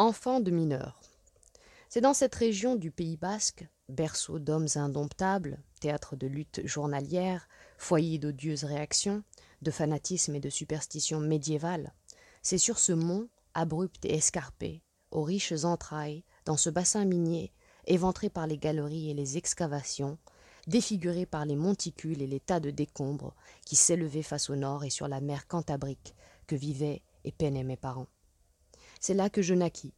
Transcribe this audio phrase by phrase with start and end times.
[0.00, 0.98] Enfant de mineurs.
[1.90, 7.46] C'est dans cette région du Pays basque, berceau d'hommes indomptables, théâtre de luttes journalières,
[7.76, 9.22] foyer d'odieuses réactions,
[9.60, 11.92] de fanatisme et de superstitions médiévales,
[12.40, 17.52] c'est sur ce mont, abrupt et escarpé, aux riches entrailles, dans ce bassin minier,
[17.86, 20.16] éventré par les galeries et les excavations,
[20.66, 23.34] défiguré par les monticules et les tas de décombres
[23.66, 26.14] qui s'élevaient face au nord et sur la mer Cantabrique,
[26.46, 28.08] que vivaient et peinaient mes parents.
[29.02, 29.94] C'est là que je naquis,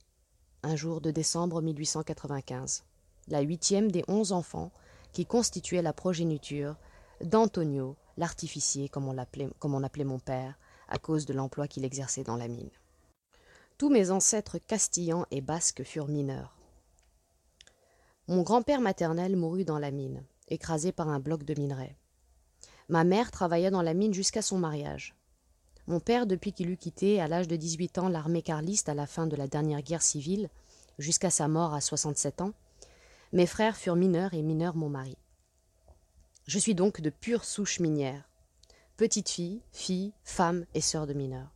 [0.62, 2.84] un jour de décembre 1895,
[3.26, 4.70] la huitième des onze enfants
[5.12, 6.76] qui constituaient la progéniture
[7.20, 10.56] d'Antonio, l'artificier, comme on appelait mon père,
[10.88, 12.70] à cause de l'emploi qu'il exerçait dans la mine.
[13.76, 16.56] Tous mes ancêtres castillans et basques furent mineurs.
[18.28, 21.96] Mon grand-père maternel mourut dans la mine, écrasé par un bloc de minerai.
[22.88, 25.16] Ma mère travailla dans la mine jusqu'à son mariage.
[25.88, 29.06] Mon père, depuis qu'il eut quitté à l'âge de 18 ans l'armée carliste à la
[29.06, 30.48] fin de la dernière guerre civile,
[30.98, 32.52] jusqu'à sa mort à 67 ans,
[33.32, 35.16] mes frères furent mineurs et mineurs mon mari.
[36.46, 38.28] Je suis donc de pure souche minière,
[38.96, 41.52] petite fille, fille, femme et sœur de mineurs.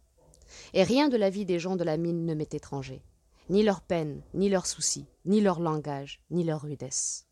[0.74, 3.02] Et rien de la vie des gens de la mine ne m'est étranger,
[3.48, 7.26] ni leurs peines, ni leurs soucis, ni leur langage, ni leur rudesse.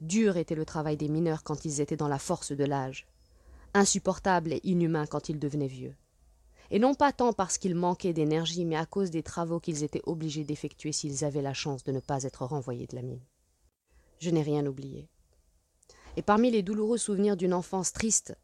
[0.00, 3.06] Dur était le travail des mineurs quand ils étaient dans la force de l'âge,
[3.74, 5.94] insupportable et inhumain quand ils devenaient vieux.
[6.70, 10.02] Et non pas tant parce qu'ils manquaient d'énergie, mais à cause des travaux qu'ils étaient
[10.06, 13.24] obligés d'effectuer s'ils avaient la chance de ne pas être renvoyés de la mine.
[14.20, 15.08] Je n'ai rien oublié.
[16.16, 18.36] Et parmi les douloureux souvenirs d'une enfance triste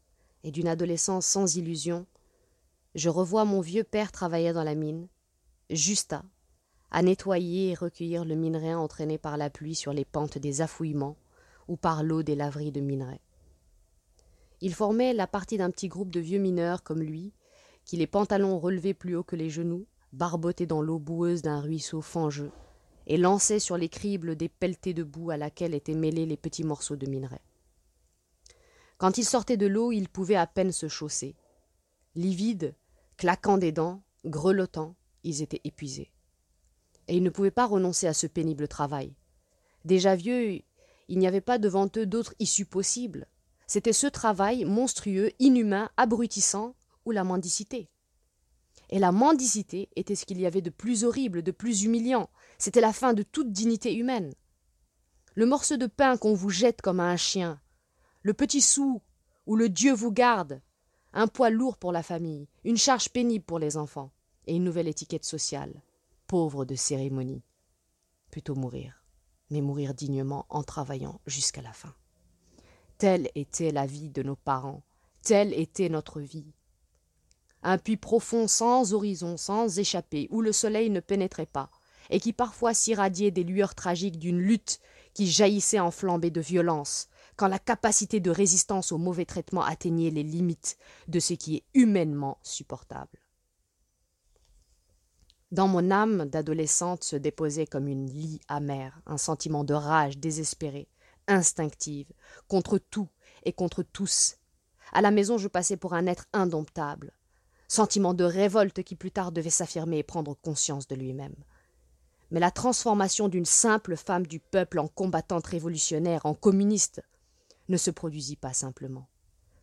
[0.43, 2.05] et d'une adolescence sans illusion,
[2.95, 5.07] je revois mon vieux père travailler dans la mine,
[5.69, 6.23] Justa,
[6.91, 11.17] à nettoyer et recueillir le minerai entraîné par la pluie sur les pentes des affouillements
[11.67, 13.19] ou par l'eau des laveries de minerai.
[14.61, 17.33] Il formait la partie d'un petit groupe de vieux mineurs comme lui,
[17.85, 22.01] qui les pantalons relevés plus haut que les genoux, barbotaient dans l'eau boueuse d'un ruisseau
[22.01, 22.51] fangeux,
[23.05, 26.63] et lançaient sur les cribles des pelletées de boue à laquelle étaient mêlés les petits
[26.63, 27.39] morceaux de minerai.
[28.97, 31.35] Quand ils sortaient de l'eau, ils pouvaient à peine se chausser.
[32.15, 32.75] Livides,
[33.15, 36.11] claquant des dents, grelottants, ils étaient épuisés.
[37.07, 39.13] Et ils ne pouvaient pas renoncer à ce pénible travail.
[39.85, 40.61] Déjà vieux,
[41.07, 43.27] il n'y avait pas devant eux d'autre issue possible.
[43.67, 46.73] C'était ce travail monstrueux, inhumain, abrutissant,
[47.05, 47.89] ou la mendicité.
[48.89, 52.29] Et la mendicité était ce qu'il y avait de plus horrible, de plus humiliant.
[52.57, 54.33] C'était la fin de toute dignité humaine.
[55.35, 57.59] Le morceau de pain qu'on vous jette comme à un chien,
[58.23, 59.01] le petit sou
[59.45, 60.61] où le Dieu vous garde,
[61.13, 64.11] un poids lourd pour la famille, une charge pénible pour les enfants,
[64.45, 65.81] et une nouvelle étiquette sociale,
[66.27, 67.43] pauvre de cérémonie.
[68.31, 69.03] Plutôt mourir,
[69.49, 71.93] mais mourir dignement en travaillant jusqu'à la fin.
[72.97, 74.81] Telle était la vie de nos parents,
[75.21, 76.51] telle était notre vie.
[77.61, 81.69] Un puits profond sans horizon, sans échappée, où le soleil ne pénétrait pas,
[82.09, 84.79] et qui parfois s'irradiait des lueurs tragiques d'une lutte
[85.13, 90.09] qui jaillissait en flambée de violence, quand la capacité de résistance au mauvais traitement atteignait
[90.09, 90.77] les limites
[91.07, 93.19] de ce qui est humainement supportable.
[95.51, 100.89] Dans mon âme d'adolescente se déposait comme une lie amère un sentiment de rage désespérée,
[101.27, 102.11] instinctive,
[102.47, 103.09] contre tout
[103.43, 104.37] et contre tous.
[104.93, 107.13] À la maison, je passais pour un être indomptable,
[107.67, 111.35] sentiment de révolte qui plus tard devait s'affirmer et prendre conscience de lui-même.
[112.31, 117.01] Mais la transformation d'une simple femme du peuple en combattante révolutionnaire, en communiste,
[117.69, 119.07] ne se produisit pas simplement,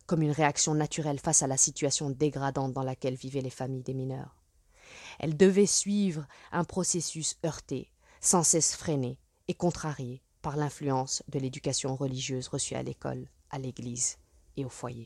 [0.05, 3.93] comme une réaction naturelle face à la situation dégradante dans laquelle vivaient les familles des
[3.93, 4.35] mineurs.
[5.19, 11.95] Elle devait suivre un processus heurté, sans cesse freiné et contrarié par l'influence de l'éducation
[11.95, 14.19] religieuse reçue à l'école, à l'église
[14.57, 15.03] et au foyer.